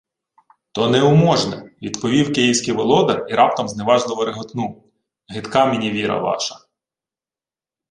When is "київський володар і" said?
2.33-3.33